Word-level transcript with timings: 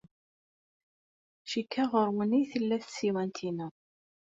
Cikkeɣ 1.51 1.89
ɣer-wen 1.95 2.31
ay 2.37 2.45
tella 2.51 2.77
tsiwant-inu. 2.83 3.69